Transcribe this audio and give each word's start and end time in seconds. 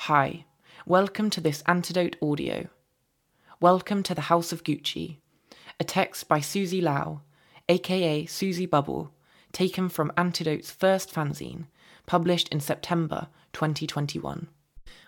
Hi, 0.00 0.44
welcome 0.84 1.30
to 1.30 1.40
this 1.40 1.64
antidote 1.66 2.16
audio. 2.22 2.68
Welcome 3.60 4.04
to 4.04 4.14
the 4.14 4.20
House 4.20 4.52
of 4.52 4.62
Gucci, 4.62 5.16
a 5.80 5.84
text 5.84 6.28
by 6.28 6.38
Susie 6.38 6.82
Lau, 6.82 7.22
aka 7.68 8.26
Susie 8.26 8.66
Bubble, 8.66 9.10
taken 9.52 9.88
from 9.88 10.12
Antidote's 10.16 10.70
first 10.70 11.12
fanzine, 11.12 11.64
published 12.04 12.50
in 12.50 12.60
September 12.60 13.28
2021. 13.54 14.46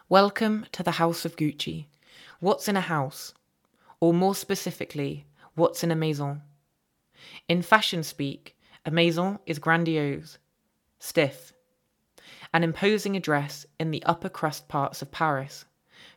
Welcome 0.08 0.66
to 0.72 0.82
the 0.82 0.92
House 0.92 1.24
of 1.24 1.36
Gucci. 1.36 1.86
What's 2.40 2.66
in 2.66 2.76
a 2.76 2.80
house? 2.80 3.34
Or 4.00 4.12
more 4.12 4.34
specifically, 4.34 5.26
what's 5.54 5.84
in 5.84 5.92
a 5.92 5.96
maison? 5.96 6.42
In 7.46 7.62
fashion 7.62 8.02
speak, 8.02 8.56
a 8.84 8.90
maison 8.90 9.38
is 9.46 9.60
grandiose, 9.60 10.38
stiff, 10.98 11.52
an 12.52 12.64
imposing 12.64 13.16
address 13.16 13.66
in 13.78 13.90
the 13.90 14.02
upper 14.04 14.28
crust 14.28 14.68
parts 14.68 15.02
of 15.02 15.10
Paris, 15.10 15.64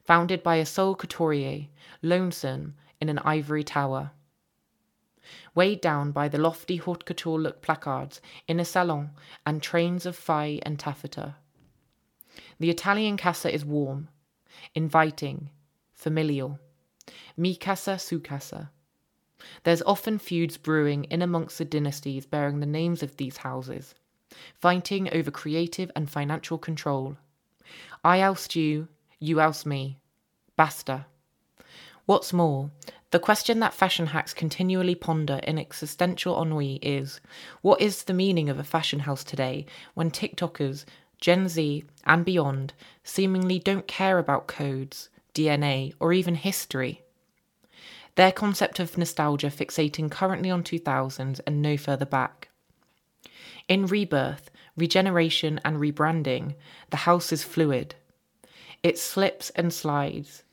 founded 0.03 0.41
by 0.43 0.55
a 0.55 0.65
sole 0.65 0.95
couturier, 0.95 1.67
lonesome 2.01 2.75
in 2.99 3.09
an 3.09 3.19
ivory 3.19 3.63
tower. 3.63 4.11
Weighed 5.53 5.81
down 5.81 6.11
by 6.11 6.27
the 6.27 6.37
lofty 6.37 6.77
haute 6.77 7.05
couture 7.05 7.39
look 7.39 7.61
placards 7.61 8.21
in 8.47 8.59
a 8.59 8.65
salon 8.65 9.11
and 9.45 9.61
trains 9.61 10.05
of 10.05 10.15
faille 10.15 10.59
and 10.63 10.79
taffeta. 10.79 11.35
The 12.59 12.69
Italian 12.69 13.17
casa 13.17 13.53
is 13.53 13.65
warm, 13.65 14.09
inviting, 14.73 15.49
familial. 15.93 16.59
Mi 17.35 17.55
casa, 17.55 17.97
su 17.99 18.19
casa. 18.19 18.71
There's 19.63 19.81
often 19.83 20.19
feuds 20.19 20.57
brewing 20.57 21.05
in 21.05 21.21
amongst 21.21 21.57
the 21.57 21.65
dynasties 21.65 22.25
bearing 22.25 22.59
the 22.59 22.65
names 22.65 23.01
of 23.01 23.17
these 23.17 23.37
houses, 23.37 23.95
fighting 24.59 25.11
over 25.13 25.31
creative 25.31 25.91
and 25.95 26.09
financial 26.09 26.57
control. 26.57 27.17
I 28.03 28.21
oust 28.21 28.55
you, 28.55 28.87
you 29.19 29.39
oust 29.39 29.65
me. 29.65 29.97
Basta. 30.55 31.05
What's 32.05 32.33
more, 32.33 32.71
the 33.11 33.19
question 33.19 33.59
that 33.59 33.73
fashion 33.73 34.07
hacks 34.07 34.33
continually 34.33 34.95
ponder 34.95 35.39
in 35.43 35.57
existential 35.57 36.41
ennui 36.41 36.75
is 36.81 37.19
what 37.61 37.81
is 37.81 38.03
the 38.03 38.13
meaning 38.13 38.49
of 38.49 38.57
a 38.57 38.63
fashion 38.63 38.99
house 38.99 39.23
today 39.23 39.65
when 39.93 40.11
TikTokers, 40.11 40.85
Gen 41.19 41.47
Z, 41.49 41.83
and 42.05 42.23
beyond 42.23 42.73
seemingly 43.03 43.59
don't 43.59 43.87
care 43.87 44.17
about 44.17 44.47
codes, 44.47 45.09
DNA, 45.33 45.93
or 45.99 46.13
even 46.13 46.35
history? 46.35 47.01
Their 48.15 48.31
concept 48.31 48.79
of 48.79 48.97
nostalgia 48.97 49.47
fixating 49.47 50.09
currently 50.09 50.49
on 50.49 50.63
2000s 50.63 51.39
and 51.45 51.61
no 51.61 51.77
further 51.77 52.05
back. 52.05 52.50
In 53.71 53.85
rebirth, 53.85 54.51
regeneration, 54.75 55.61
and 55.63 55.77
rebranding, 55.77 56.55
the 56.89 57.07
house 57.07 57.31
is 57.31 57.45
fluid. 57.45 57.95
It 58.83 58.99
slips 58.99 59.49
and 59.51 59.71
slides. 59.71 60.43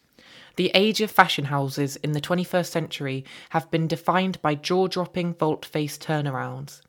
The 0.54 0.70
age 0.72 1.00
of 1.00 1.10
fashion 1.10 1.46
houses 1.46 1.96
in 1.96 2.12
the 2.12 2.20
21st 2.20 2.66
century 2.66 3.24
have 3.50 3.72
been 3.72 3.88
defined 3.88 4.40
by 4.40 4.54
jaw 4.54 4.86
dropping 4.86 5.34
volte 5.34 5.64
face 5.64 5.98
turnarounds. 5.98 6.80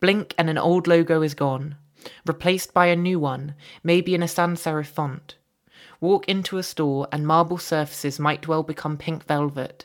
Blink 0.00 0.34
and 0.38 0.48
an 0.48 0.56
old 0.56 0.86
logo 0.86 1.20
is 1.20 1.34
gone, 1.34 1.76
replaced 2.24 2.72
by 2.72 2.86
a 2.86 2.96
new 2.96 3.20
one, 3.20 3.54
maybe 3.84 4.14
in 4.14 4.22
a 4.22 4.28
sans 4.28 4.62
serif 4.62 4.86
font. 4.86 5.34
Walk 6.00 6.26
into 6.26 6.56
a 6.56 6.62
store 6.62 7.06
and 7.12 7.26
marble 7.26 7.58
surfaces 7.58 8.18
might 8.18 8.48
well 8.48 8.62
become 8.62 8.96
pink 8.96 9.26
velvet. 9.26 9.84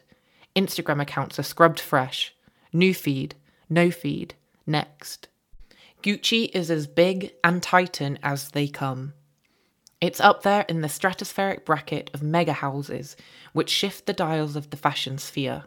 Instagram 0.55 1.01
accounts 1.01 1.37
are 1.37 1.43
scrubbed 1.43 1.81
fresh. 1.81 2.33
New 2.71 2.93
feed, 2.93 3.35
no 3.69 3.91
feed, 3.91 4.35
next. 4.65 5.27
Gucci 6.01 6.49
is 6.55 6.71
as 6.71 6.87
big 6.87 7.33
and 7.43 7.61
titan 7.61 8.17
as 8.23 8.49
they 8.49 8.67
come. 8.67 9.13
It's 9.99 10.19
up 10.19 10.41
there 10.41 10.65
in 10.67 10.81
the 10.81 10.87
stratospheric 10.87 11.63
bracket 11.63 12.09
of 12.11 12.23
mega 12.23 12.53
houses 12.53 13.15
which 13.53 13.69
shift 13.69 14.07
the 14.07 14.13
dials 14.13 14.55
of 14.55 14.71
the 14.71 14.77
fashion 14.77 15.19
sphere. 15.19 15.65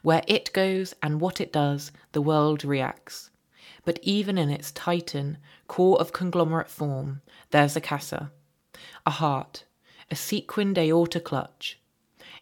Where 0.00 0.22
it 0.26 0.54
goes 0.54 0.94
and 1.02 1.20
what 1.20 1.42
it 1.42 1.52
does, 1.52 1.92
the 2.12 2.22
world 2.22 2.64
reacts. 2.64 3.30
But 3.84 3.98
even 4.02 4.38
in 4.38 4.48
its 4.48 4.72
titan, 4.72 5.36
core 5.68 6.00
of 6.00 6.14
conglomerate 6.14 6.70
form, 6.70 7.20
there's 7.50 7.76
a 7.76 7.82
casa, 7.82 8.32
a 9.04 9.10
heart, 9.10 9.64
a 10.10 10.16
sequined 10.16 10.78
aorta 10.78 11.20
clutch. 11.20 11.78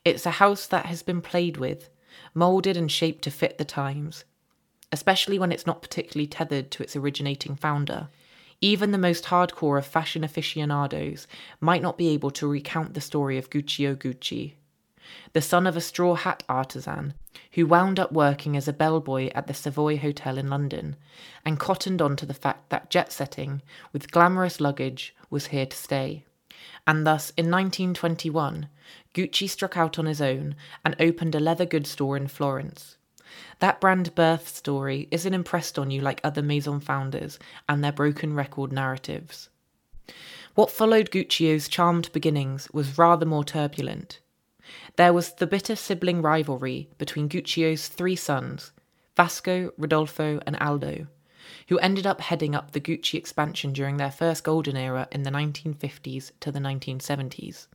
It's 0.04 0.24
a 0.24 0.38
house 0.38 0.66
that 0.68 0.86
has 0.86 1.02
been 1.02 1.20
played 1.20 1.56
with, 1.56 1.90
moulded 2.32 2.76
and 2.76 2.90
shaped 2.90 3.22
to 3.24 3.30
fit 3.32 3.58
the 3.58 3.64
times, 3.64 4.24
especially 4.92 5.38
when 5.38 5.52
it's 5.52 5.66
not 5.66 5.82
particularly 5.82 6.26
tethered 6.26 6.70
to 6.70 6.82
its 6.82 6.96
originating 6.96 7.56
founder. 7.56 8.08
Even 8.60 8.90
the 8.90 8.98
most 8.98 9.24
hardcore 9.24 9.78
of 9.78 9.86
fashion 9.86 10.24
aficionados 10.24 11.26
might 11.60 11.82
not 11.82 11.96
be 11.96 12.08
able 12.08 12.30
to 12.32 12.48
recount 12.48 12.94
the 12.94 13.00
story 13.00 13.38
of 13.38 13.50
Guccio 13.50 13.94
Gucci, 13.94 14.54
the 15.32 15.40
son 15.40 15.66
of 15.66 15.76
a 15.76 15.80
straw 15.80 16.14
hat 16.14 16.42
artisan 16.48 17.14
who 17.52 17.66
wound 17.66 17.98
up 17.98 18.12
working 18.12 18.56
as 18.56 18.68
a 18.68 18.72
bellboy 18.72 19.30
at 19.34 19.46
the 19.46 19.54
Savoy 19.54 19.96
Hotel 19.96 20.36
in 20.36 20.48
London 20.48 20.96
and 21.44 21.58
cottoned 21.58 22.02
on 22.02 22.16
to 22.16 22.26
the 22.26 22.34
fact 22.34 22.68
that 22.70 22.90
jet 22.90 23.12
setting 23.12 23.62
with 23.92 24.10
glamorous 24.10 24.60
luggage 24.60 25.14
was 25.30 25.46
here 25.46 25.66
to 25.66 25.76
stay. 25.76 26.24
And 26.86 27.06
thus, 27.06 27.30
in 27.30 27.50
1921, 27.50 28.68
Gucci 29.14 29.48
struck 29.48 29.76
out 29.76 29.98
on 29.98 30.06
his 30.06 30.20
own 30.20 30.56
and 30.84 30.96
opened 31.00 31.34
a 31.34 31.40
leather 31.40 31.66
goods 31.66 31.90
store 31.90 32.16
in 32.16 32.28
Florence. 32.28 32.97
That 33.58 33.80
brand 33.80 34.14
birth 34.14 34.48
story 34.48 35.08
isn't 35.10 35.34
impressed 35.34 35.78
on 35.78 35.90
you 35.90 36.00
like 36.00 36.20
other 36.22 36.42
Maison 36.42 36.80
founders 36.80 37.38
and 37.68 37.82
their 37.82 37.92
broken 37.92 38.34
record 38.34 38.72
narratives. 38.72 39.48
What 40.54 40.70
followed 40.70 41.10
Guccio's 41.10 41.68
charmed 41.68 42.10
beginnings 42.12 42.68
was 42.72 42.98
rather 42.98 43.26
more 43.26 43.44
turbulent. 43.44 44.20
There 44.96 45.12
was 45.12 45.34
the 45.34 45.46
bitter 45.46 45.76
sibling 45.76 46.20
rivalry 46.20 46.88
between 46.98 47.28
Guccio's 47.28 47.88
three 47.88 48.16
sons, 48.16 48.72
Vasco, 49.16 49.72
Rodolfo, 49.78 50.40
and 50.46 50.56
Aldo, 50.56 51.06
who 51.68 51.78
ended 51.78 52.06
up 52.06 52.20
heading 52.20 52.54
up 52.54 52.72
the 52.72 52.80
Gucci 52.80 53.14
expansion 53.14 53.72
during 53.72 53.96
their 53.96 54.10
first 54.10 54.44
golden 54.44 54.76
era 54.76 55.08
in 55.10 55.22
the 55.22 55.30
1950s 55.30 56.32
to 56.40 56.52
the 56.52 56.58
1970s. 56.58 57.66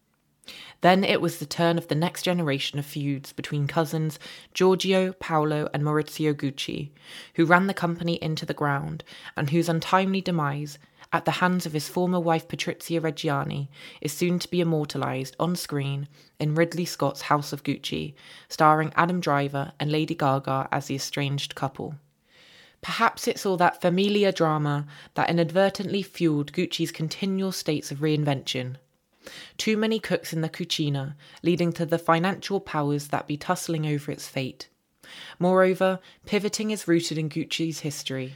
Then 0.82 1.04
it 1.04 1.22
was 1.22 1.38
the 1.38 1.46
turn 1.46 1.78
of 1.78 1.88
the 1.88 1.96
next 1.96 2.24
generation 2.24 2.78
of 2.78 2.86
feuds 2.86 3.32
between 3.32 3.68
cousins 3.68 4.20
Giorgio, 4.54 5.14
Paolo, 5.14 5.70
and 5.74 5.84
Maurizio 5.84 6.34
Gucci, 6.34 6.90
who 7.36 7.46
ran 7.46 7.68
the 7.68 7.74
company 7.74 8.22
into 8.22 8.46
the 8.46 8.54
ground 8.54 9.04
and 9.38 9.50
whose 9.50 9.70
untimely 9.70 10.20
demise, 10.20 10.78
at 11.14 11.26
the 11.26 11.32
hands 11.32 11.66
of 11.66 11.74
his 11.74 11.88
former 11.88 12.20
wife 12.20 12.48
Patrizia 12.48 13.00
Reggiani, 13.00 13.70
is 14.02 14.12
soon 14.12 14.40
to 14.40 14.50
be 14.50 14.60
immortalised 14.60 15.36
on 15.40 15.56
screen 15.56 16.08
in 16.40 16.56
Ridley 16.56 16.86
Scott's 16.86 17.22
House 17.22 17.54
of 17.54 17.64
Gucci, 17.64 18.16
starring 18.50 18.92
Adam 18.96 19.22
Driver 19.22 19.72
and 19.80 19.92
Lady 19.92 20.16
Gaga 20.16 20.68
as 20.72 20.88
the 20.88 20.96
estranged 20.96 21.56
couple. 21.56 21.96
Perhaps 22.82 23.30
it's 23.30 23.46
all 23.46 23.56
that 23.58 23.80
familia 23.80 24.34
drama 24.34 24.86
that 25.14 25.30
inadvertently 25.30 26.02
fueled 26.02 26.52
Gucci's 26.52 26.92
continual 26.92 27.54
states 27.54 27.92
of 27.92 28.00
reinvention. 28.00 28.76
Too 29.58 29.78
many 29.78 30.00
cooks 30.00 30.34
in 30.34 30.42
the 30.42 30.50
cucina, 30.50 31.16
leading 31.42 31.72
to 31.74 31.86
the 31.86 31.98
financial 31.98 32.60
powers 32.60 33.08
that 33.08 33.28
be 33.28 33.38
tussling 33.38 33.86
over 33.88 34.12
its 34.12 34.28
fate. 34.28 34.70
Moreover, 35.40 36.00
pivoting 36.26 36.72
is 36.72 36.88
rooted 36.88 37.18
in 37.18 37.30
Gucci's 37.30 37.82
history. 37.82 38.36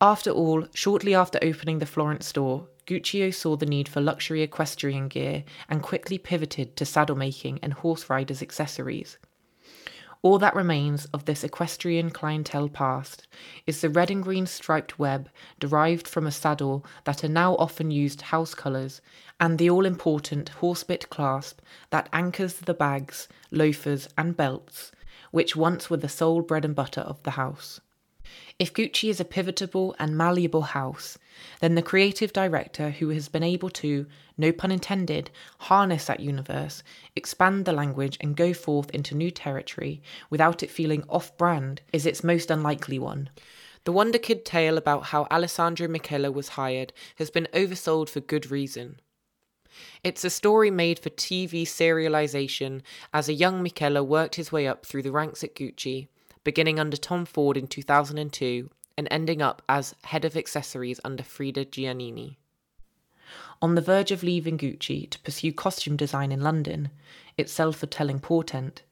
After 0.00 0.30
all, 0.30 0.66
shortly 0.74 1.14
after 1.14 1.38
opening 1.42 1.78
the 1.78 1.86
Florence 1.86 2.26
store, 2.26 2.68
Guccio 2.86 3.30
saw 3.32 3.56
the 3.56 3.66
need 3.66 3.88
for 3.88 4.00
luxury 4.00 4.42
equestrian 4.42 5.08
gear 5.08 5.44
and 5.68 5.82
quickly 5.82 6.18
pivoted 6.18 6.76
to 6.76 6.84
saddle 6.84 7.16
making 7.16 7.58
and 7.62 7.72
horse 7.72 8.08
riders' 8.08 8.42
accessories. 8.42 9.18
All 10.22 10.38
that 10.38 10.56
remains 10.56 11.04
of 11.06 11.24
this 11.24 11.44
equestrian 11.44 12.10
clientele 12.10 12.68
past 12.68 13.26
is 13.66 13.80
the 13.80 13.90
red 13.90 14.10
and 14.10 14.22
green 14.22 14.46
striped 14.46 14.98
web 14.98 15.28
derived 15.60 16.08
from 16.08 16.26
a 16.26 16.32
saddle 16.32 16.84
that 17.04 17.22
are 17.22 17.28
now 17.28 17.54
often 17.56 17.90
used 17.90 18.22
house 18.22 18.54
colours, 18.54 19.00
and 19.38 19.58
the 19.58 19.70
all 19.70 19.84
important 19.84 20.48
horsebit 20.48 21.10
clasp 21.10 21.60
that 21.90 22.08
anchors 22.12 22.54
the 22.54 22.74
bags, 22.74 23.28
loafers, 23.50 24.08
and 24.16 24.36
belts, 24.36 24.90
which 25.30 25.54
once 25.54 25.90
were 25.90 25.96
the 25.96 26.08
sole 26.08 26.42
bread 26.42 26.64
and 26.64 26.74
butter 26.74 27.02
of 27.02 27.22
the 27.22 27.32
house. 27.32 27.80
If 28.58 28.72
Gucci 28.72 29.10
is 29.10 29.20
a 29.20 29.24
pivotable 29.24 29.94
and 29.98 30.16
malleable 30.16 30.62
house, 30.62 31.18
then 31.60 31.74
the 31.74 31.82
creative 31.82 32.32
director 32.32 32.90
who 32.90 33.08
has 33.10 33.28
been 33.28 33.42
able 33.42 33.70
to, 33.70 34.06
no 34.36 34.52
pun 34.52 34.70
intended, 34.70 35.30
harness 35.60 36.06
that 36.06 36.20
universe, 36.20 36.82
expand 37.14 37.64
the 37.64 37.72
language, 37.72 38.16
and 38.20 38.36
go 38.36 38.52
forth 38.52 38.90
into 38.90 39.14
new 39.14 39.30
territory 39.30 40.02
without 40.30 40.62
it 40.62 40.70
feeling 40.70 41.04
off 41.08 41.36
brand 41.36 41.82
is 41.92 42.06
its 42.06 42.24
most 42.24 42.50
unlikely 42.50 42.98
one. 42.98 43.30
The 43.84 43.92
Wonder 43.92 44.18
Kid 44.18 44.44
tale 44.44 44.76
about 44.78 45.04
how 45.04 45.26
Alessandro 45.30 45.88
Michele 45.88 46.32
was 46.32 46.50
hired 46.50 46.92
has 47.16 47.30
been 47.30 47.48
oversold 47.52 48.08
for 48.08 48.20
good 48.20 48.50
reason. 48.50 49.00
It's 50.02 50.24
a 50.24 50.30
story 50.30 50.70
made 50.70 50.98
for 50.98 51.10
TV 51.10 51.62
serialization 51.62 52.82
as 53.12 53.28
a 53.28 53.34
young 53.34 53.62
Michele 53.62 54.04
worked 54.04 54.36
his 54.36 54.50
way 54.50 54.66
up 54.66 54.86
through 54.86 55.02
the 55.02 55.12
ranks 55.12 55.44
at 55.44 55.54
Gucci 55.54 56.08
beginning 56.46 56.78
under 56.78 56.96
Tom 56.96 57.24
Ford 57.24 57.56
in 57.56 57.66
2002 57.66 58.70
and 58.96 59.08
ending 59.10 59.42
up 59.42 59.62
as 59.68 59.94
head 60.04 60.24
of 60.24 60.36
accessories 60.36 61.00
under 61.04 61.22
Frida 61.22 61.66
Giannini. 61.66 62.36
On 63.60 63.74
the 63.74 63.80
verge 63.80 64.10
of 64.10 64.22
leaving 64.22 64.58
Gucci 64.58 65.08
to 65.10 65.18
pursue 65.20 65.52
costume 65.52 65.96
design 65.96 66.30
in 66.30 66.40
London, 66.40 66.90
itself 67.36 67.82
a 67.82 67.86
telling 67.86 68.20
portent, 68.20 68.82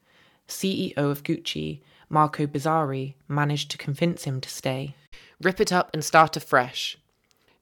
CEO 0.47 0.97
of 0.97 1.23
Gucci, 1.23 1.81
Marco 2.09 2.45
Bizzarri, 2.45 3.15
managed 3.27 3.71
to 3.71 3.77
convince 3.77 4.23
him 4.25 4.41
to 4.41 4.49
stay. 4.49 4.95
Rip 5.41 5.59
it 5.59 5.71
up 5.71 5.89
and 5.93 6.03
start 6.03 6.35
afresh, 6.35 6.97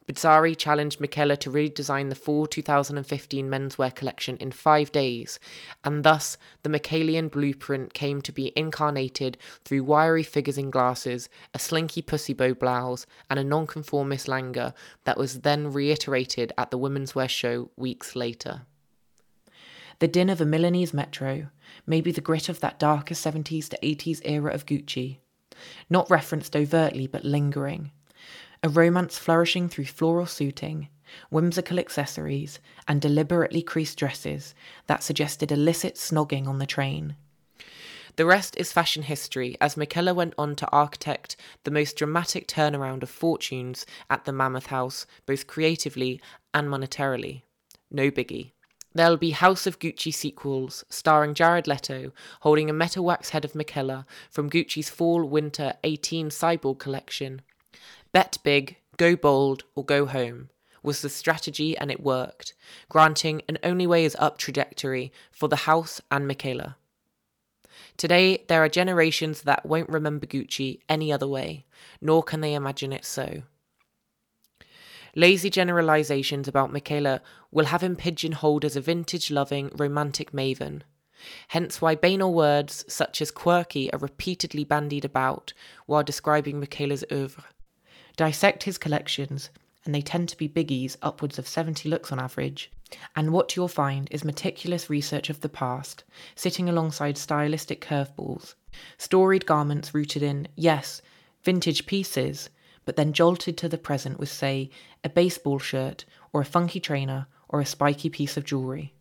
Bizzarri 0.06 0.58
challenged 0.58 1.00
Michele 1.00 1.38
to 1.38 1.50
redesign 1.50 2.10
the 2.10 2.16
fall 2.16 2.46
2015 2.46 3.50
menswear 3.50 3.96
collection 3.96 4.36
in 4.38 4.52
five 4.52 4.92
days, 4.92 5.40
and 5.86 6.04
thus 6.04 6.38
the 6.64 6.70
Michelian 6.70 7.32
blueprint 7.32 7.94
came 7.94 8.22
to 8.22 8.34
be 8.34 8.52
incarnated 8.58 9.38
through 9.64 9.86
wiry 9.86 10.24
figures 10.24 10.58
in 10.58 10.70
glasses, 10.70 11.30
a 11.54 11.60
slinky 11.60 12.02
pussy 12.02 12.34
bow 12.34 12.54
blouse, 12.54 13.06
and 13.30 13.40
a 13.40 13.44
nonconformist 13.46 14.28
langa 14.28 14.74
that 15.06 15.18
was 15.18 15.42
then 15.42 15.72
reiterated 15.72 16.52
at 16.58 16.70
the 16.70 16.78
women's 16.78 17.16
wear 17.16 17.30
show 17.30 17.72
weeks 17.78 18.14
later. 18.14 18.64
The 20.00 20.08
din 20.10 20.30
of 20.30 20.42
a 20.42 20.46
Milanese 20.46 20.94
metro 20.94 21.48
may 21.88 22.02
be 22.02 22.12
the 22.12 22.20
grit 22.20 22.50
of 22.50 22.60
that 22.60 22.78
darker 22.78 23.14
70s 23.14 23.70
to 23.70 23.80
80s 23.82 24.20
era 24.26 24.54
of 24.54 24.66
Gucci, 24.66 25.20
not 25.90 26.10
referenced 26.10 26.58
overtly 26.58 27.08
but 27.08 27.24
lingering 27.24 27.92
a 28.64 28.70
romance 28.70 29.18
flourishing 29.18 29.68
through 29.68 29.84
floral 29.84 30.26
suiting, 30.26 30.88
whimsical 31.30 31.78
accessories, 31.78 32.60
and 32.88 33.02
deliberately 33.02 33.62
creased 33.62 33.98
dresses 33.98 34.56
that 34.88 35.04
suggested 35.04 35.52
illicit 35.52 35.96
snogging 35.96 36.48
on 36.48 36.60
the 36.60 36.66
train. 36.66 37.18
The 38.16 38.26
rest 38.26 38.56
is 38.58 38.72
fashion 38.72 39.04
history, 39.04 39.58
as 39.60 39.76
Michele 39.76 40.16
went 40.16 40.34
on 40.38 40.56
to 40.58 40.70
architect 40.72 41.36
the 41.66 41.72
most 41.72 41.98
dramatic 41.98 42.48
turnaround 42.48 43.04
of 43.04 43.10
fortunes 43.10 43.86
at 44.10 44.24
the 44.24 44.32
Mammoth 44.32 44.68
House, 44.68 45.06
both 45.26 45.48
creatively 45.48 46.22
and 46.54 46.70
monetarily. 46.70 47.42
No 47.92 48.12
biggie. 48.12 48.52
There'll 48.94 49.18
be 49.18 49.32
House 49.32 49.66
of 49.66 49.80
Gucci 49.80 50.14
sequels, 50.14 50.86
starring 50.88 51.34
Jared 51.34 51.68
Leto 51.68 52.12
holding 52.42 52.70
a 52.70 52.74
metal 52.74 53.04
wax 53.04 53.30
head 53.30 53.44
of 53.44 53.56
Michele 53.56 54.06
from 54.30 54.50
Gucci's 54.50 54.90
Fall 54.90 55.26
Winter 55.26 55.74
18 55.84 56.30
Cyborg 56.30 56.78
collection, 56.78 57.42
Bet 58.14 58.38
big, 58.44 58.78
go 58.96 59.18
bold, 59.18 59.64
or 59.76 59.84
go 59.84 60.06
home 60.06 60.50
was 60.84 61.02
the 61.02 61.10
strategy 61.10 61.76
and 61.78 61.90
it 61.90 62.04
worked, 62.04 62.54
granting 62.90 63.42
an 63.48 63.58
only 63.64 63.88
way 63.88 64.06
is 64.06 64.18
up 64.20 64.38
trajectory 64.38 65.12
for 65.32 65.48
the 65.48 65.56
house 65.56 66.02
and 66.12 66.28
Michele. 66.28 66.76
Today, 67.96 68.44
there 68.50 68.64
are 68.64 68.70
generations 68.70 69.44
that 69.44 69.66
won't 69.66 69.90
remember 69.90 70.26
Gucci 70.26 70.80
any 70.90 71.12
other 71.12 71.28
way, 71.28 71.66
nor 72.02 72.22
can 72.22 72.42
they 72.42 72.54
imagine 72.54 72.92
it 72.92 73.06
so. 73.06 73.44
Lazy 75.16 75.50
generalizations 75.50 76.48
about 76.48 76.74
Michele 76.74 77.20
will 77.52 77.66
have 77.66 77.84
him 77.84 77.96
pigeonholed 77.96 78.66
as 78.66 78.76
a 78.76 78.82
vintage 78.82 79.32
loving, 79.32 79.70
romantic 79.76 80.32
maven. 80.32 80.82
Hence 81.50 81.82
why 81.82 81.96
banal 81.96 82.34
words 82.34 82.84
such 82.88 83.22
as 83.22 83.32
quirky 83.32 83.94
are 83.94 84.00
repeatedly 84.00 84.66
bandied 84.66 85.06
about 85.06 85.54
while 85.86 86.04
describing 86.04 86.60
Michele's 86.60 87.06
oeuvre. 87.12 87.46
Dissect 88.16 88.64
his 88.64 88.78
collections, 88.78 89.50
and 89.86 89.94
they 89.94 90.02
tend 90.02 90.30
to 90.30 90.38
be 90.38 90.48
biggies, 90.48 90.98
upwards 91.02 91.40
of 91.40 91.48
70 91.48 91.90
looks 91.90 92.12
on 92.12 92.20
average. 92.20 92.72
And 93.16 93.32
what 93.32 93.56
you'll 93.56 93.68
find 93.68 94.08
is 94.12 94.24
meticulous 94.24 94.90
research 94.90 95.32
of 95.32 95.42
the 95.42 95.50
past, 95.50 96.04
sitting 96.36 96.70
alongside 96.70 97.18
stylistic 97.18 97.82
curveballs. 97.82 98.54
Storied 99.00 99.48
garments 99.48 99.94
rooted 99.96 100.22
in, 100.22 100.48
yes, 100.56 101.02
vintage 101.42 101.88
pieces, 101.88 102.50
but 102.86 102.96
then 102.96 103.14
jolted 103.14 103.58
to 103.58 103.68
the 103.70 103.78
present 103.78 104.20
with, 104.20 104.30
say, 104.30 104.70
a 105.04 105.10
baseball 105.10 105.58
shirt, 105.58 106.06
or 106.32 106.42
a 106.42 106.46
funky 106.46 106.80
trainer, 106.80 107.26
or 107.50 107.62
a 107.62 107.66
spiky 107.66 108.10
piece 108.10 108.38
of 108.38 108.46
jewellery. 108.46 108.94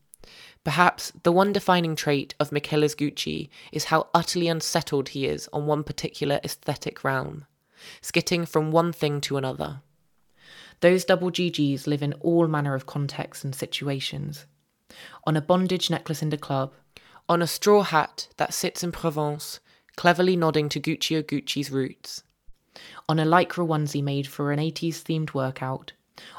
Perhaps 0.65 1.12
the 1.23 1.32
one 1.32 1.53
defining 1.53 1.97
trait 1.97 2.35
of 2.41 2.53
Michele's 2.53 2.94
Gucci 2.94 3.50
is 3.73 3.85
how 3.85 4.08
utterly 4.15 4.49
unsettled 4.49 5.11
he 5.11 5.26
is 5.26 5.49
on 5.53 5.67
one 5.67 5.85
particular 5.85 6.41
aesthetic 6.44 7.05
realm 7.05 7.44
skitting 8.00 8.46
from 8.46 8.70
one 8.70 8.93
thing 8.93 9.20
to 9.23 9.37
another. 9.37 9.81
Those 10.81 11.05
double 11.05 11.31
GGs 11.31 11.87
live 11.87 12.02
in 12.02 12.12
all 12.14 12.49
manner 12.49 12.75
of 12.75 12.87
contexts 12.87 13.44
and 13.44 13.55
situations. 13.55 14.46
On 15.25 15.37
a 15.37 15.40
bondage 15.40 15.90
necklace 15.90 16.23
in 16.23 16.31
the 16.31 16.37
club, 16.37 16.73
on 17.29 17.40
a 17.40 17.46
straw 17.46 17.82
hat 17.82 18.29
that 18.37 18.52
sits 18.52 18.82
in 18.82 18.93
Provence, 18.93 19.61
cleverly 19.96 20.37
nodding 20.37 20.69
to 20.70 20.81
Guccio 20.81 21.23
Gucci's 21.23 21.70
roots, 21.70 22.25
on 23.08 23.19
a 23.19 23.25
lycra 23.25 23.67
onesie 23.67 24.02
made 24.02 24.26
for 24.26 24.50
an 24.50 24.58
80s 24.58 25.02
themed 25.02 25.34
workout, 25.34 25.93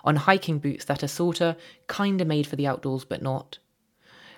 on 0.04 0.18
hiking 0.18 0.60
boots 0.60 0.86
that 0.86 1.04
are 1.04 1.08
sorta, 1.08 1.56
kinda 1.88 2.26
made 2.26 2.48
for 2.48 2.56
the 2.56 2.68
outdoors 2.68 3.06
but 3.06 3.22
not. 3.22 3.60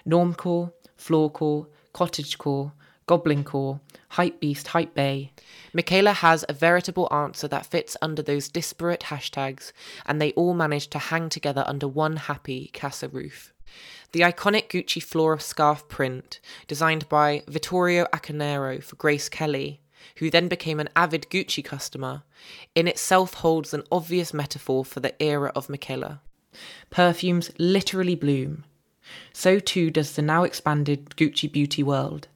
Normcore, 0.08 0.72
floorcore, 0.98 1.68
cottagecore, 1.94 2.74
Goblin 3.08 3.44
Core, 3.44 3.82
Hype 4.10 4.40
Beast, 4.40 4.70
Hype 4.70 4.96
Bay. 4.96 5.32
Michele 5.74 6.14
has 6.14 6.44
a 6.50 6.54
veritable 6.54 7.08
answer 7.14 7.48
that 7.48 7.68
fits 7.68 7.96
under 8.02 8.24
those 8.24 8.50
disparate 8.50 9.02
hashtags, 9.02 9.72
and 10.08 10.20
they 10.20 10.32
all 10.32 10.56
manage 10.56 10.88
to 10.90 10.98
hang 10.98 11.30
together 11.30 11.64
under 11.68 11.88
one 11.88 12.16
happy 12.16 12.72
casa 12.74 13.08
roof. 13.08 13.54
The 14.12 14.22
iconic 14.22 14.70
Gucci 14.70 15.04
floral 15.04 15.40
scarf 15.40 15.88
print, 15.88 16.40
designed 16.68 17.08
by 17.08 17.44
Vittorio 17.48 18.06
Accornero 18.14 18.82
for 18.82 18.96
Grace 18.96 19.30
Kelly, 19.30 19.82
who 20.18 20.32
then 20.32 20.48
became 20.48 20.80
an 20.80 20.90
avid 20.96 21.28
Gucci 21.30 21.64
customer, 21.64 22.24
in 22.74 22.88
itself 22.88 23.36
holds 23.36 23.74
an 23.74 23.84
obvious 23.92 24.34
metaphor 24.34 24.84
for 24.84 25.00
the 25.00 25.22
era 25.22 25.52
of 25.56 25.70
Michele. 25.70 26.22
Perfumes 26.90 27.52
literally 27.60 28.16
bloom. 28.16 28.64
So 29.34 29.60
too 29.60 29.92
does 29.92 30.14
the 30.14 30.22
now 30.22 30.44
expanded 30.44 31.12
Gucci 31.18 31.52
beauty 31.52 31.84
world. 31.84 32.30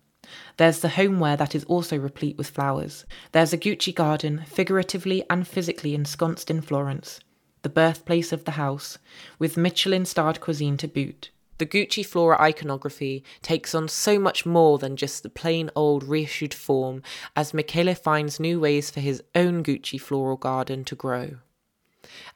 There's 0.60 0.82
the 0.82 0.90
homeware 0.90 1.38
that 1.38 1.56
is 1.56 1.64
also 1.64 1.96
replete 1.96 2.38
with 2.38 2.50
flowers. 2.50 3.06
There's 3.32 3.54
a 3.54 3.58
Gucci 3.58 3.96
garden, 3.96 4.44
figuratively 4.46 5.24
and 5.30 5.48
physically 5.48 5.96
ensconced 5.96 6.52
in 6.52 6.60
Florence, 6.60 7.22
the 7.62 7.70
birthplace 7.70 8.34
of 8.34 8.44
the 8.44 8.52
house, 8.52 8.98
with 9.40 9.56
Michelin 9.56 10.04
starred 10.04 10.42
cuisine 10.42 10.76
to 10.76 10.88
boot. 10.90 11.30
The 11.60 11.66
Gucci 11.66 12.06
Flora 12.06 12.42
iconography 12.42 13.24
takes 13.42 13.74
on 13.74 13.88
so 13.88 14.20
much 14.20 14.46
more 14.46 14.78
than 14.78 14.98
just 14.98 15.24
the 15.24 15.30
plain 15.30 15.70
old 15.78 16.04
reissued 16.04 16.54
form 16.54 17.04
as 17.38 17.54
Michele 17.54 17.96
finds 17.96 18.38
new 18.38 18.60
ways 18.60 18.92
for 18.92 19.00
his 19.00 19.24
own 19.36 19.64
Gucci 19.64 19.98
floral 19.98 20.36
garden 20.36 20.84
to 20.84 20.96
grow. 20.96 21.38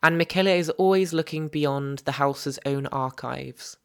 And 0.02 0.18
Michele 0.18 0.48
is 0.48 0.70
always 0.70 1.12
looking 1.12 1.50
beyond 1.50 2.00
the 2.06 2.14
house's 2.14 2.58
own 2.66 2.88
archives. 2.88 3.76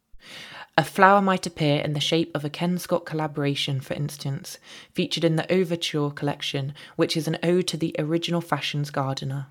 A 0.77 0.83
flower 0.83 1.21
might 1.21 1.45
appear 1.45 1.81
in 1.81 1.93
the 1.93 1.99
shape 1.99 2.31
of 2.33 2.45
a 2.45 2.49
Ken 2.49 2.77
Scott 2.77 3.05
collaboration, 3.05 3.81
for 3.81 3.93
instance, 3.95 4.57
featured 4.93 5.23
in 5.23 5.35
the 5.35 5.43
Ouverture 5.43 6.15
collection, 6.15 6.73
which 6.95 7.17
is 7.17 7.27
an 7.27 7.37
ode 7.43 7.67
to 7.67 7.77
the 7.77 7.95
original 7.99 8.41
fashions 8.41 8.89
gardener. 8.89 9.47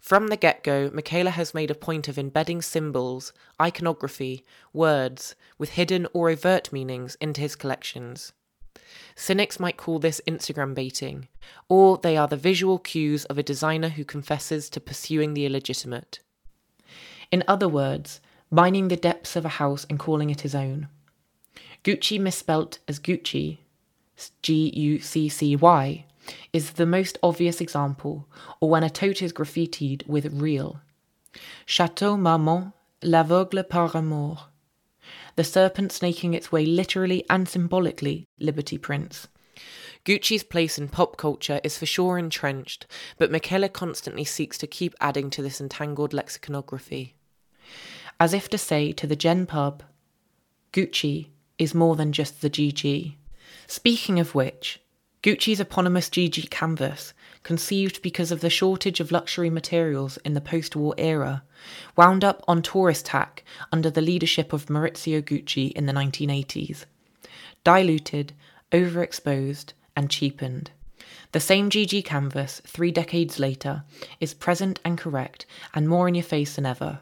From 0.00 0.28
the 0.28 0.36
get 0.36 0.62
go, 0.62 0.90
Michele 0.92 1.30
has 1.30 1.54
made 1.54 1.70
a 1.70 1.74
point 1.74 2.08
of 2.08 2.18
embedding 2.18 2.62
symbols, 2.62 3.32
iconography, 3.60 4.44
words, 4.72 5.34
with 5.58 5.70
hidden 5.70 6.06
or 6.12 6.30
overt 6.30 6.72
meanings 6.72 7.16
into 7.20 7.40
his 7.40 7.56
collections. 7.56 8.32
Cynics 9.14 9.60
might 9.60 9.76
call 9.76 9.98
this 9.98 10.20
Instagram 10.26 10.74
baiting, 10.74 11.28
or 11.68 11.98
they 11.98 12.16
are 12.16 12.28
the 12.28 12.36
visual 12.36 12.78
cues 12.78 13.24
of 13.26 13.38
a 13.38 13.42
designer 13.42 13.90
who 13.90 14.04
confesses 14.04 14.70
to 14.70 14.80
pursuing 14.80 15.34
the 15.34 15.46
illegitimate. 15.46 16.20
In 17.30 17.44
other 17.46 17.68
words, 17.68 18.20
mining 18.50 18.88
the 18.88 18.96
depths 18.96 19.36
of 19.36 19.44
a 19.44 19.50
house 19.60 19.86
and 19.88 19.98
calling 19.98 20.30
it 20.30 20.40
his 20.40 20.54
own. 20.54 20.88
Gucci 21.84 22.18
misspelt 22.20 22.78
as 22.88 22.98
Guccy, 22.98 23.58
G 24.42 24.70
U 24.74 25.00
C 25.00 25.28
C 25.28 25.56
Y, 25.56 26.04
is 26.52 26.72
the 26.72 26.86
most 26.86 27.16
obvious 27.22 27.60
example, 27.60 28.28
or 28.60 28.68
when 28.68 28.82
a 28.82 28.90
tote 28.90 29.22
is 29.22 29.32
graffitied 29.32 30.06
with 30.06 30.32
real. 30.32 30.80
Chateau 31.64 32.16
Marmont, 32.16 32.72
l'aveugle 33.02 33.66
par 33.68 33.90
amour. 33.94 34.38
The 35.36 35.44
serpent 35.44 35.92
snaking 35.92 36.34
its 36.34 36.52
way 36.52 36.66
literally 36.66 37.24
and 37.30 37.48
symbolically, 37.48 38.26
Liberty 38.38 38.76
Prince. 38.76 39.28
Gucci's 40.04 40.42
place 40.42 40.78
in 40.78 40.88
pop 40.88 41.16
culture 41.16 41.60
is 41.62 41.78
for 41.78 41.86
sure 41.86 42.18
entrenched, 42.18 42.86
but 43.16 43.30
Michele 43.30 43.68
constantly 43.68 44.24
seeks 44.24 44.58
to 44.58 44.66
keep 44.66 44.94
adding 45.00 45.30
to 45.30 45.42
this 45.42 45.60
entangled 45.60 46.12
lexiconography 46.12 47.12
as 48.20 48.34
if 48.34 48.50
to 48.50 48.58
say 48.58 48.92
to 48.92 49.06
the 49.06 49.16
Gen 49.16 49.46
pub, 49.46 49.82
Gucci 50.74 51.28
is 51.58 51.74
more 51.74 51.96
than 51.96 52.12
just 52.12 52.42
the 52.42 52.50
GG. 52.50 53.14
Speaking 53.66 54.20
of 54.20 54.34
which, 54.34 54.80
Gucci's 55.22 55.58
eponymous 55.58 56.08
GG 56.10 56.50
canvas, 56.50 57.14
conceived 57.42 58.02
because 58.02 58.30
of 58.30 58.40
the 58.40 58.50
shortage 58.50 59.00
of 59.00 59.10
luxury 59.10 59.50
materials 59.50 60.18
in 60.18 60.34
the 60.34 60.40
post 60.40 60.76
war 60.76 60.94
era, 60.98 61.42
wound 61.96 62.22
up 62.22 62.44
on 62.46 62.62
tourist 62.62 63.06
tack 63.06 63.42
under 63.72 63.90
the 63.90 64.02
leadership 64.02 64.52
of 64.52 64.66
Maurizio 64.66 65.22
Gucci 65.22 65.72
in 65.72 65.86
the 65.86 65.92
1980s. 65.92 66.84
Diluted, 67.64 68.34
overexposed, 68.70 69.72
and 69.96 70.10
cheapened. 70.10 70.70
The 71.32 71.40
same 71.40 71.70
GG 71.70 72.04
canvas, 72.04 72.60
three 72.66 72.90
decades 72.90 73.38
later, 73.38 73.84
is 74.20 74.34
present 74.34 74.78
and 74.84 74.98
correct 74.98 75.46
and 75.74 75.88
more 75.88 76.08
in 76.08 76.14
your 76.14 76.24
face 76.24 76.56
than 76.56 76.66
ever. 76.66 77.00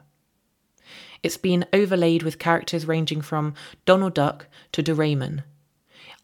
It's 1.22 1.36
been 1.36 1.66
overlaid 1.72 2.22
with 2.22 2.38
characters 2.38 2.86
ranging 2.86 3.22
from 3.22 3.54
Donald 3.84 4.14
Duck 4.14 4.46
to 4.72 4.82
Doraemon, 4.82 5.42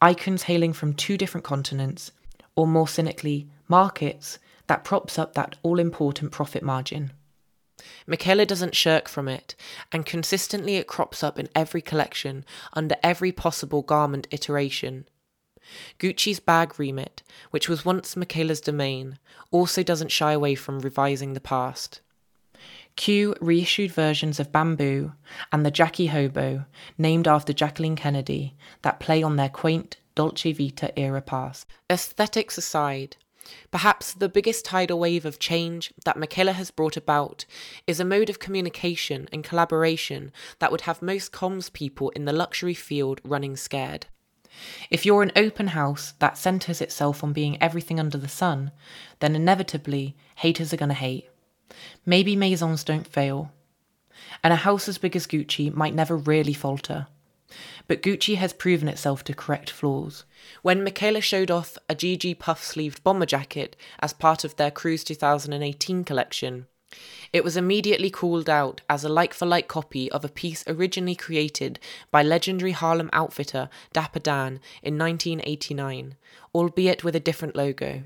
icons 0.00 0.44
hailing 0.44 0.72
from 0.72 0.94
two 0.94 1.16
different 1.16 1.44
continents, 1.44 2.12
or 2.54 2.66
more 2.66 2.86
cynically, 2.86 3.48
markets 3.68 4.38
that 4.66 4.84
props 4.84 5.18
up 5.18 5.34
that 5.34 5.56
all 5.62 5.78
important 5.78 6.30
profit 6.30 6.62
margin. 6.62 7.12
Michele 8.06 8.46
doesn't 8.46 8.76
shirk 8.76 9.08
from 9.08 9.28
it, 9.28 9.56
and 9.90 10.06
consistently 10.06 10.76
it 10.76 10.86
crops 10.86 11.22
up 11.22 11.38
in 11.38 11.48
every 11.54 11.82
collection 11.82 12.44
under 12.72 12.96
every 13.02 13.32
possible 13.32 13.82
garment 13.82 14.28
iteration. 14.30 15.06
Gucci's 15.98 16.40
bag 16.40 16.78
remit, 16.78 17.22
which 17.50 17.68
was 17.68 17.84
once 17.84 18.16
Michele's 18.16 18.60
domain, 18.60 19.18
also 19.50 19.82
doesn't 19.82 20.12
shy 20.12 20.32
away 20.32 20.54
from 20.54 20.80
revising 20.80 21.32
the 21.32 21.40
past. 21.40 22.00
Q 22.96 23.34
reissued 23.40 23.90
versions 23.90 24.38
of 24.38 24.52
Bamboo 24.52 25.12
and 25.52 25.66
the 25.66 25.70
Jackie 25.70 26.06
Hobo, 26.06 26.64
named 26.96 27.26
after 27.26 27.52
Jacqueline 27.52 27.96
Kennedy, 27.96 28.54
that 28.82 29.00
play 29.00 29.22
on 29.22 29.36
their 29.36 29.48
quaint 29.48 29.96
Dolce 30.14 30.52
Vita 30.52 30.96
era 30.98 31.20
past. 31.20 31.66
Aesthetics 31.90 32.56
aside, 32.56 33.16
Perhaps 33.70 34.14
the 34.14 34.28
biggest 34.28 34.64
tidal 34.64 34.98
wave 34.98 35.26
of 35.26 35.38
change 35.38 35.92
that 36.04 36.16
Michele 36.16 36.52
has 36.52 36.70
brought 36.70 36.96
about 36.96 37.44
is 37.86 38.00
a 38.00 38.04
mode 38.04 38.30
of 38.30 38.38
communication 38.38 39.28
and 39.32 39.44
collaboration 39.44 40.32
that 40.60 40.72
would 40.72 40.82
have 40.82 41.02
most 41.02 41.32
comms 41.32 41.72
people 41.72 42.10
in 42.10 42.24
the 42.24 42.32
luxury 42.32 42.74
field 42.74 43.20
running 43.22 43.56
scared. 43.56 44.06
If 44.88 45.04
you're 45.04 45.22
an 45.22 45.32
open 45.36 45.68
house 45.68 46.14
that 46.20 46.38
centres 46.38 46.80
itself 46.80 47.24
on 47.24 47.32
being 47.32 47.60
everything 47.60 47.98
under 47.98 48.16
the 48.16 48.28
sun, 48.28 48.70
then 49.18 49.34
inevitably 49.34 50.16
haters 50.36 50.72
are 50.72 50.78
going 50.78 50.90
to 50.90 50.94
hate. 50.94 51.28
Maybe 52.06 52.36
maisons 52.36 52.84
don't 52.84 53.06
fail. 53.06 53.52
And 54.42 54.52
a 54.52 54.56
house 54.56 54.88
as 54.88 54.98
big 54.98 55.16
as 55.16 55.26
Gucci 55.26 55.72
might 55.72 55.94
never 55.94 56.16
really 56.16 56.54
falter. 56.54 57.06
But 57.86 58.02
Gucci 58.02 58.36
has 58.36 58.52
proven 58.52 58.88
itself 58.88 59.24
to 59.24 59.34
correct 59.34 59.70
flaws. 59.70 60.24
When 60.62 60.82
Michele 60.82 61.20
showed 61.20 61.50
off 61.50 61.78
a 61.88 61.94
GG 61.94 62.38
puff 62.38 62.64
sleeved 62.64 63.04
bomber 63.04 63.26
jacket 63.26 63.76
as 64.00 64.12
part 64.12 64.44
of 64.44 64.56
their 64.56 64.70
Cruise 64.70 65.04
2018 65.04 66.04
collection, 66.04 66.66
it 67.32 67.42
was 67.42 67.56
immediately 67.56 68.10
called 68.10 68.48
out 68.48 68.80
as 68.88 69.04
a 69.04 69.08
like 69.08 69.34
for 69.34 69.46
like 69.46 69.66
copy 69.66 70.10
of 70.12 70.24
a 70.24 70.28
piece 70.28 70.64
originally 70.66 71.16
created 71.16 71.80
by 72.10 72.22
legendary 72.22 72.72
Harlem 72.72 73.10
outfitter 73.12 73.68
Dapper 73.92 74.20
Dan 74.20 74.60
in 74.82 74.96
1989, 74.96 76.16
albeit 76.54 77.02
with 77.02 77.16
a 77.16 77.20
different 77.20 77.56
logo 77.56 78.04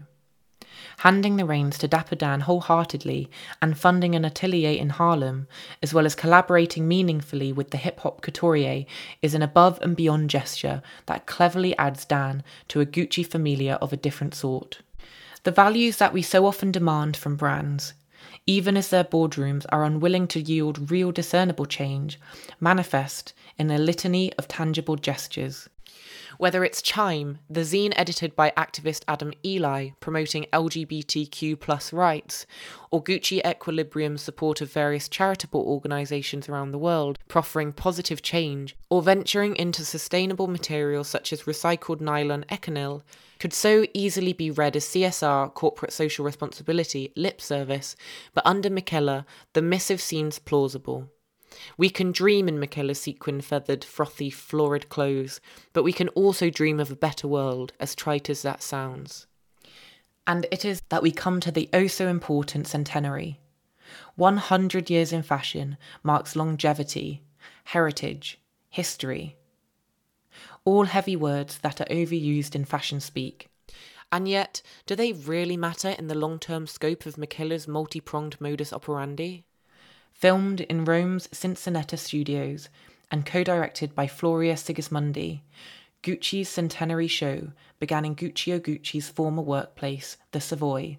handing 0.98 1.36
the 1.36 1.44
reins 1.44 1.78
to 1.78 1.88
Dapper 1.88 2.16
Dan 2.16 2.40
wholeheartedly 2.40 3.30
and 3.62 3.78
funding 3.78 4.14
an 4.14 4.24
atelier 4.24 4.78
in 4.78 4.90
Harlem, 4.90 5.46
as 5.82 5.94
well 5.94 6.06
as 6.06 6.14
collaborating 6.14 6.88
meaningfully 6.88 7.52
with 7.52 7.70
the 7.70 7.76
hip 7.76 8.00
hop 8.00 8.20
couturier, 8.20 8.84
is 9.22 9.34
an 9.34 9.42
above 9.42 9.78
and 9.80 9.96
beyond 9.96 10.30
gesture 10.30 10.82
that 11.06 11.26
cleverly 11.26 11.76
adds 11.78 12.04
Dan 12.04 12.42
to 12.68 12.80
a 12.80 12.86
Gucci 12.86 13.24
familia 13.26 13.74
of 13.76 13.92
a 13.92 13.96
different 13.96 14.34
sort. 14.34 14.80
The 15.44 15.52
values 15.52 15.98
that 15.98 16.12
we 16.12 16.22
so 16.22 16.46
often 16.46 16.72
demand 16.72 17.16
from 17.16 17.36
brands, 17.36 17.94
even 18.46 18.76
as 18.76 18.88
their 18.88 19.04
boardrooms 19.04 19.66
are 19.68 19.84
unwilling 19.84 20.26
to 20.28 20.40
yield 20.40 20.90
real 20.90 21.12
discernible 21.12 21.66
change, 21.66 22.18
manifest 22.58 23.34
in 23.56 23.70
a 23.70 23.78
litany 23.78 24.32
of 24.34 24.48
tangible 24.48 24.96
gestures. 24.96 25.68
Whether 26.38 26.64
it's 26.64 26.82
Chime, 26.82 27.40
the 27.50 27.62
zine 27.62 27.92
edited 27.96 28.36
by 28.36 28.52
activist 28.56 29.02
Adam 29.08 29.32
Eli 29.44 29.88
promoting 29.98 30.46
LGBTQ 30.52 31.58
plus 31.58 31.92
rights, 31.92 32.46
or 32.92 33.02
Gucci 33.02 33.44
Equilibrium's 33.44 34.22
support 34.22 34.60
of 34.60 34.72
various 34.72 35.08
charitable 35.08 35.60
organisations 35.62 36.48
around 36.48 36.70
the 36.70 36.78
world, 36.78 37.18
proffering 37.26 37.72
positive 37.72 38.22
change, 38.22 38.76
or 38.88 39.02
venturing 39.02 39.56
into 39.56 39.84
sustainable 39.84 40.46
materials 40.46 41.08
such 41.08 41.32
as 41.32 41.42
recycled 41.42 42.00
nylon 42.00 42.44
Econyl, 42.48 43.02
could 43.40 43.52
so 43.52 43.84
easily 43.92 44.32
be 44.32 44.48
read 44.48 44.76
as 44.76 44.84
CSR, 44.84 45.52
corporate 45.54 45.92
social 45.92 46.24
responsibility, 46.24 47.12
lip 47.16 47.40
service, 47.40 47.96
but 48.32 48.46
under 48.46 48.70
Michele, 48.70 49.26
the 49.54 49.62
missive 49.62 50.00
seems 50.00 50.38
plausible. 50.38 51.08
We 51.76 51.90
can 51.90 52.12
dream 52.12 52.48
in 52.48 52.60
Michele's 52.60 53.00
sequin 53.00 53.40
feathered, 53.40 53.84
frothy, 53.84 54.30
florid 54.30 54.88
clothes, 54.88 55.40
but 55.72 55.82
we 55.82 55.92
can 55.92 56.08
also 56.10 56.50
dream 56.50 56.80
of 56.80 56.90
a 56.90 56.96
better 56.96 57.28
world, 57.28 57.72
as 57.80 57.94
trite 57.94 58.30
as 58.30 58.42
that 58.42 58.62
sounds. 58.62 59.26
And 60.26 60.46
it 60.50 60.64
is 60.64 60.82
that 60.90 61.02
we 61.02 61.10
come 61.10 61.40
to 61.40 61.50
the 61.50 61.68
oh 61.72 61.86
so 61.86 62.08
important 62.08 62.66
centenary. 62.66 63.40
100 64.16 64.90
years 64.90 65.12
in 65.12 65.22
fashion 65.22 65.76
marks 66.02 66.36
longevity, 66.36 67.22
heritage, 67.64 68.38
history. 68.68 69.36
All 70.64 70.84
heavy 70.84 71.16
words 71.16 71.58
that 71.60 71.80
are 71.80 71.86
overused 71.86 72.54
in 72.54 72.64
fashion 72.64 73.00
speak. 73.00 73.48
And 74.10 74.28
yet, 74.28 74.62
do 74.86 74.94
they 74.94 75.12
really 75.12 75.56
matter 75.56 75.90
in 75.90 76.08
the 76.08 76.14
long 76.14 76.38
term 76.38 76.66
scope 76.66 77.06
of 77.06 77.18
Michele's 77.18 77.68
multi 77.68 78.00
pronged 78.00 78.40
modus 78.40 78.72
operandi? 78.72 79.44
Filmed 80.12 80.62
in 80.62 80.84
Rome's 80.84 81.28
Cinecittà 81.28 81.98
studios 81.98 82.68
and 83.10 83.24
co 83.24 83.44
directed 83.44 83.94
by 83.94 84.06
Floria 84.06 84.54
Sigismondi. 84.54 85.40
Gucci's 86.02 86.48
centenary 86.48 87.08
show 87.08 87.52
began 87.80 88.04
in 88.04 88.14
Guccio 88.14 88.60
Gucci's 88.60 89.08
former 89.08 89.42
workplace, 89.42 90.16
the 90.32 90.40
Savoy, 90.40 90.98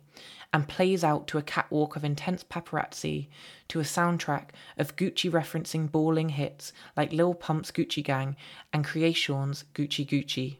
and 0.54 0.68
plays 0.68 1.04
out 1.04 1.28
to 1.28 1.38
a 1.38 1.44
catwalk 1.44 1.96
of 1.96 2.04
intense 2.04 2.44
paparazzi, 2.44 3.28
to 3.68 3.80
a 3.80 3.84
soundtrack 3.84 4.50
of 4.78 4.96
Gucci 4.96 5.32
referencing 5.32 5.92
balling 5.92 6.30
hits 6.30 6.74
like 6.98 7.14
Lil 7.14 7.34
Pump's 7.34 7.72
Gucci 7.72 8.04
Gang 8.04 8.36
and 8.74 8.86
Kreayshawn's 8.86 9.66
Gucci 9.74 10.06
Gucci. 10.08 10.58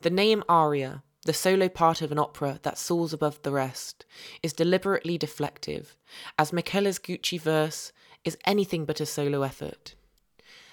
The 0.00 0.10
name 0.10 0.42
aria 0.48 1.02
the 1.24 1.32
solo 1.32 1.68
part 1.68 2.00
of 2.02 2.10
an 2.10 2.18
opera 2.18 2.58
that 2.62 2.78
soars 2.78 3.12
above 3.12 3.42
the 3.42 3.52
rest, 3.52 4.06
is 4.42 4.52
deliberately 4.52 5.18
deflective, 5.18 5.94
as 6.38 6.52
Michele's 6.52 6.98
Gucci 6.98 7.40
verse 7.40 7.92
is 8.24 8.38
anything 8.44 8.84
but 8.84 9.00
a 9.00 9.06
solo 9.06 9.42
effort. 9.42 9.94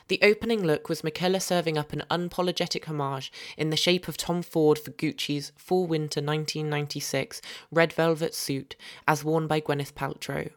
The 0.07 0.19
opening 0.23 0.63
look 0.63 0.87
was 0.87 1.03
Michele 1.03 1.39
serving 1.39 1.77
up 1.77 1.91
an 1.91 2.03
unapologetic 2.09 2.85
homage 2.85 3.31
in 3.57 3.71
the 3.71 3.75
shape 3.75 4.07
of 4.07 4.15
Tom 4.15 4.41
Ford 4.41 4.79
for 4.79 4.91
Gucci's 4.91 5.51
Fall 5.57 5.85
Winter 5.85 6.21
1996 6.21 7.41
red 7.71 7.91
velvet 7.91 8.33
suit 8.33 8.77
as 9.05 9.25
worn 9.25 9.47
by 9.47 9.59
Gwyneth 9.59 9.93
Paltrow. 9.93 10.51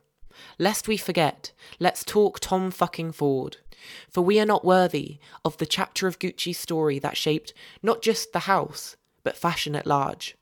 Lest 0.58 0.86
we 0.86 0.96
forget, 0.96 1.50
let's 1.80 2.04
talk 2.04 2.38
Tom 2.38 2.70
fucking 2.70 3.10
Ford. 3.10 3.56
For 4.08 4.20
we 4.20 4.38
are 4.38 4.46
not 4.46 4.64
worthy 4.64 5.18
of 5.44 5.56
the 5.56 5.66
chapter 5.66 6.06
of 6.06 6.20
Gucci's 6.20 6.58
story 6.58 7.00
that 7.00 7.16
shaped 7.16 7.52
not 7.82 8.02
just 8.02 8.32
the 8.32 8.40
house, 8.40 8.96
but 9.22 9.36
fashion 9.36 9.74
at 9.76 9.86
large. 9.86 10.36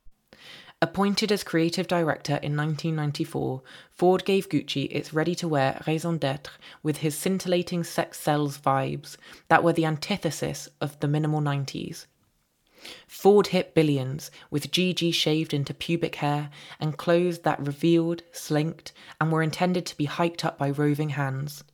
Appointed 0.80 1.32
as 1.32 1.42
creative 1.42 1.88
director 1.88 2.34
in 2.34 2.56
1994, 2.56 3.62
Ford 3.90 4.24
gave 4.24 4.48
Gucci 4.48 4.86
its 4.92 5.12
ready 5.12 5.34
to 5.34 5.48
wear 5.48 5.82
raison 5.88 6.18
d'etre 6.18 6.52
with 6.84 6.98
his 6.98 7.16
scintillating 7.16 7.82
sex 7.82 8.20
sells 8.20 8.58
vibes 8.58 9.16
that 9.48 9.64
were 9.64 9.72
the 9.72 9.84
antithesis 9.84 10.68
of 10.80 11.00
the 11.00 11.08
minimal 11.08 11.40
90s. 11.40 12.06
Ford 13.08 13.48
hit 13.48 13.74
billions 13.74 14.30
with 14.52 14.70
GG 14.70 15.12
shaved 15.12 15.52
into 15.52 15.74
pubic 15.74 16.14
hair 16.16 16.48
and 16.78 16.96
clothes 16.96 17.40
that 17.40 17.58
revealed, 17.66 18.22
slinked, 18.30 18.92
and 19.20 19.32
were 19.32 19.42
intended 19.42 19.84
to 19.86 19.96
be 19.96 20.04
hiked 20.04 20.44
up 20.44 20.58
by 20.58 20.70
roving 20.70 21.10
hands. 21.10 21.64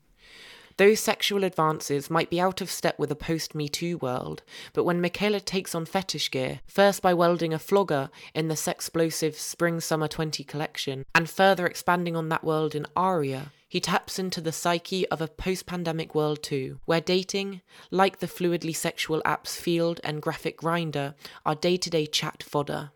Those 0.76 0.98
sexual 0.98 1.44
advances 1.44 2.10
might 2.10 2.30
be 2.30 2.40
out 2.40 2.60
of 2.60 2.68
step 2.68 2.98
with 2.98 3.12
a 3.12 3.16
post 3.16 3.54
Me 3.54 3.68
Too 3.68 3.96
world, 3.98 4.42
but 4.72 4.82
when 4.82 5.00
Michele 5.00 5.38
takes 5.38 5.72
on 5.72 5.86
fetish 5.86 6.32
gear, 6.32 6.60
first 6.66 7.00
by 7.00 7.14
welding 7.14 7.54
a 7.54 7.60
flogger 7.60 8.10
in 8.34 8.48
the 8.48 8.56
Sexplosive 8.56 9.34
Spring 9.34 9.78
Summer 9.78 10.08
20 10.08 10.42
collection, 10.42 11.04
and 11.14 11.30
further 11.30 11.64
expanding 11.64 12.16
on 12.16 12.28
that 12.30 12.42
world 12.42 12.74
in 12.74 12.86
Aria, 12.96 13.52
he 13.68 13.78
taps 13.78 14.18
into 14.18 14.40
the 14.40 14.50
psyche 14.50 15.06
of 15.10 15.20
a 15.20 15.28
post 15.28 15.66
pandemic 15.66 16.12
world 16.12 16.42
too, 16.42 16.80
where 16.86 17.00
dating, 17.00 17.60
like 17.92 18.18
the 18.18 18.26
fluidly 18.26 18.74
sexual 18.74 19.22
apps 19.22 19.56
Feeld 19.56 20.00
and 20.02 20.20
Graphic 20.20 20.58
Grindr, 20.58 21.14
are 21.46 21.54
day 21.54 21.76
to 21.76 21.88
day 21.88 22.06
chat 22.06 22.42
fodder. 22.42 22.90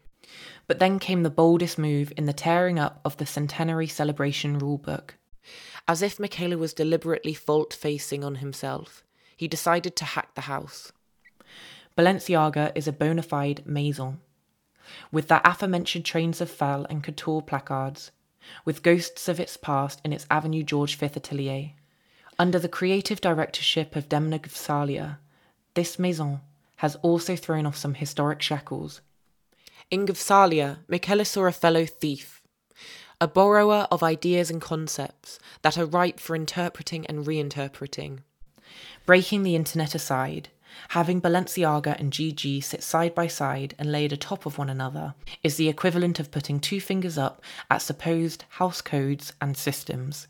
But 0.66 0.80
then 0.80 0.98
came 0.98 1.22
the 1.22 1.30
boldest 1.30 1.78
move 1.78 2.12
in 2.16 2.26
the 2.26 2.32
tearing 2.32 2.78
up 2.80 3.00
of 3.04 3.18
the 3.18 3.26
centenary 3.26 3.86
celebration 3.86 4.58
rulebook. 4.58 5.10
As 5.88 6.02
if 6.02 6.20
Michele 6.20 6.58
was 6.58 6.74
deliberately 6.74 7.32
fault 7.32 7.72
facing 7.72 8.22
on 8.22 8.36
himself, 8.36 9.02
he 9.34 9.48
decided 9.48 9.96
to 9.96 10.04
hack 10.04 10.34
the 10.34 10.42
house. 10.42 10.92
Balenciaga 11.96 12.72
is 12.74 12.86
a 12.86 12.92
bona 12.92 13.22
fide 13.22 13.66
maison, 13.66 14.20
with 15.10 15.28
the 15.28 15.40
aforementioned 15.48 16.04
trains 16.04 16.42
of 16.42 16.50
faille 16.50 16.86
and 16.90 17.02
couture 17.02 17.40
placards, 17.40 18.10
with 18.66 18.82
ghosts 18.82 19.28
of 19.28 19.40
its 19.40 19.56
past 19.56 20.02
in 20.04 20.12
its 20.12 20.26
Avenue 20.30 20.62
George 20.62 20.96
V 20.96 21.06
atelier. 21.06 21.70
Under 22.38 22.58
the 22.58 22.68
creative 22.68 23.22
directorship 23.22 23.96
of 23.96 24.10
Demna 24.10 24.38
Gvasalia, 24.38 25.16
this 25.72 25.98
maison 25.98 26.40
has 26.76 26.96
also 26.96 27.34
thrown 27.34 27.64
off 27.64 27.76
some 27.76 27.94
historic 27.94 28.42
shackles. 28.42 29.00
In 29.90 30.06
Gvasalia, 30.06 30.80
Michele 30.86 31.24
saw 31.24 31.46
a 31.46 31.52
fellow 31.52 31.86
thief 31.86 32.37
a 33.20 33.26
borrower 33.26 33.88
of 33.90 34.02
ideas 34.02 34.48
and 34.48 34.60
concepts 34.60 35.40
that 35.62 35.76
are 35.76 35.86
ripe 35.86 36.20
for 36.20 36.36
interpreting 36.36 37.04
and 37.06 37.26
reinterpreting. 37.26 38.20
Breaking 39.06 39.42
the 39.42 39.56
internet 39.56 39.94
aside, 39.96 40.50
having 40.90 41.20
Balenciaga 41.20 41.98
and 41.98 42.12
GG 42.12 42.62
sit 42.62 42.80
side 42.80 43.16
by 43.16 43.26
side 43.26 43.74
and 43.76 43.90
laid 43.90 44.12
atop 44.12 44.46
of 44.46 44.56
one 44.56 44.70
another 44.70 45.14
is 45.42 45.56
the 45.56 45.68
equivalent 45.68 46.20
of 46.20 46.30
putting 46.30 46.60
two 46.60 46.80
fingers 46.80 47.18
up 47.18 47.42
at 47.68 47.82
supposed 47.82 48.44
house 48.50 48.80
codes 48.80 49.32
and 49.40 49.56
systems. 49.56 50.28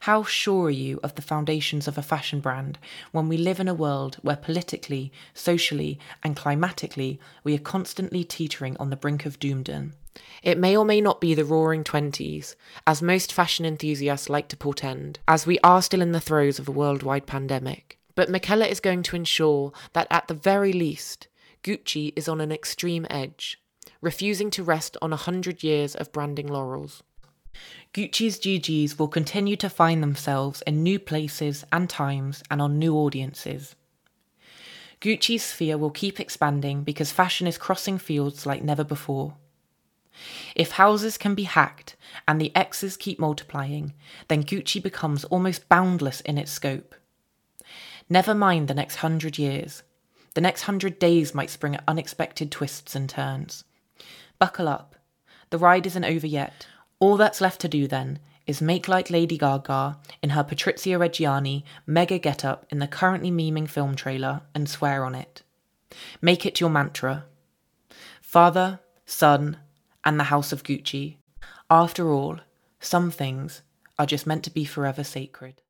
How 0.00 0.22
sure 0.22 0.66
are 0.66 0.70
you 0.70 1.00
of 1.02 1.16
the 1.16 1.22
foundations 1.22 1.86
of 1.86 1.98
a 1.98 2.02
fashion 2.02 2.40
brand 2.40 2.78
when 3.12 3.28
we 3.28 3.36
live 3.36 3.60
in 3.60 3.68
a 3.68 3.74
world 3.74 4.16
where 4.22 4.36
politically, 4.36 5.12
socially, 5.34 5.98
and 6.22 6.34
climatically 6.36 7.20
we 7.42 7.54
are 7.54 7.58
constantly 7.58 8.24
teetering 8.24 8.74
on 8.78 8.88
the 8.88 8.96
brink 8.96 9.26
of 9.26 9.38
doomdom? 9.38 9.92
It 10.42 10.58
may 10.58 10.76
or 10.76 10.84
may 10.84 11.00
not 11.00 11.20
be 11.20 11.34
the 11.34 11.44
roaring 11.44 11.84
twenties, 11.84 12.54
as 12.86 13.02
most 13.02 13.32
fashion 13.32 13.64
enthusiasts 13.64 14.28
like 14.28 14.48
to 14.48 14.56
portend, 14.56 15.18
as 15.26 15.46
we 15.46 15.58
are 15.60 15.82
still 15.82 16.02
in 16.02 16.12
the 16.12 16.20
throes 16.20 16.58
of 16.58 16.68
a 16.68 16.72
worldwide 16.72 17.26
pandemic. 17.26 17.98
But 18.14 18.30
Michele 18.30 18.62
is 18.62 18.80
going 18.80 19.02
to 19.04 19.16
ensure 19.16 19.72
that 19.92 20.06
at 20.10 20.28
the 20.28 20.34
very 20.34 20.72
least, 20.72 21.28
Gucci 21.62 22.12
is 22.14 22.28
on 22.28 22.40
an 22.40 22.52
extreme 22.52 23.06
edge, 23.10 23.60
refusing 24.00 24.50
to 24.50 24.62
rest 24.62 24.96
on 25.02 25.12
a 25.12 25.16
hundred 25.16 25.62
years 25.62 25.94
of 25.94 26.12
branding 26.12 26.46
laurels. 26.46 27.02
Gucci's 27.92 28.38
GGs 28.38 28.98
will 28.98 29.08
continue 29.08 29.56
to 29.56 29.70
find 29.70 30.02
themselves 30.02 30.62
in 30.66 30.82
new 30.82 30.98
places 30.98 31.64
and 31.72 31.88
times 31.88 32.42
and 32.50 32.60
on 32.60 32.78
new 32.78 32.94
audiences. 32.94 33.76
Gucci's 35.00 35.44
sphere 35.44 35.78
will 35.78 35.90
keep 35.90 36.18
expanding 36.18 36.82
because 36.82 37.12
fashion 37.12 37.46
is 37.46 37.58
crossing 37.58 37.98
fields 37.98 38.46
like 38.46 38.62
never 38.62 38.84
before. 38.84 39.36
If 40.54 40.72
houses 40.72 41.18
can 41.18 41.34
be 41.34 41.44
hacked 41.44 41.96
and 42.26 42.40
the 42.40 42.54
X's 42.54 42.96
keep 42.96 43.18
multiplying, 43.18 43.94
then 44.28 44.44
Gucci 44.44 44.82
becomes 44.82 45.24
almost 45.24 45.68
boundless 45.68 46.20
in 46.20 46.38
its 46.38 46.50
scope. 46.50 46.94
Never 48.08 48.34
mind 48.34 48.68
the 48.68 48.74
next 48.74 48.96
hundred 48.96 49.38
years. 49.38 49.82
The 50.34 50.40
next 50.40 50.62
hundred 50.62 50.98
days 50.98 51.34
might 51.34 51.50
spring 51.50 51.78
unexpected 51.88 52.50
twists 52.50 52.94
and 52.94 53.08
turns. 53.08 53.64
Buckle 54.38 54.68
up. 54.68 54.96
The 55.50 55.58
ride 55.58 55.86
isn't 55.86 56.04
over 56.04 56.26
yet. 56.26 56.66
All 56.98 57.16
that's 57.16 57.40
left 57.40 57.60
to 57.62 57.68
do 57.68 57.86
then 57.86 58.18
is 58.46 58.60
make 58.60 58.88
like 58.88 59.10
Lady 59.10 59.38
Gaga 59.38 59.98
in 60.22 60.30
her 60.30 60.44
Patrizia 60.44 60.98
Reggiani 60.98 61.62
mega 61.86 62.18
getup 62.18 62.66
in 62.70 62.78
the 62.78 62.86
currently 62.86 63.30
memeing 63.30 63.68
film 63.68 63.94
trailer 63.94 64.42
and 64.54 64.68
swear 64.68 65.04
on 65.04 65.14
it. 65.14 65.42
Make 66.20 66.44
it 66.44 66.60
your 66.60 66.70
mantra. 66.70 67.24
Father, 68.20 68.80
Son, 69.06 69.58
and 70.04 70.18
the 70.18 70.24
House 70.24 70.52
of 70.52 70.62
Gucci. 70.62 71.16
After 71.70 72.12
all, 72.12 72.38
some 72.80 73.10
things 73.10 73.62
are 73.98 74.06
just 74.06 74.26
meant 74.26 74.44
to 74.44 74.50
be 74.50 74.64
forever 74.64 75.04
sacred. 75.04 75.62